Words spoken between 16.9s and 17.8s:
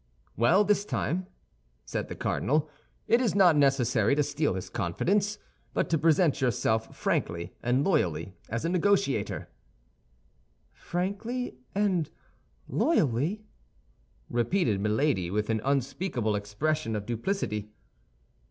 of duplicity.